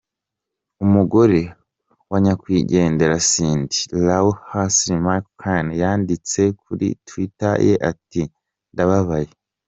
Umugore 0.85 1.41
wa 2.11 2.17
nyakwigendera, 2.23 3.15
Cindy 3.29 3.79
Lou 4.05 4.27
Hensley 4.49 4.99
McCain, 5.05 5.65
yanditse 5.81 6.41
kuri 6.63 6.87
Twitter 7.07 7.53
ye 7.67 7.75
ati 7.91 8.23
“Ndababaye. 8.73 9.29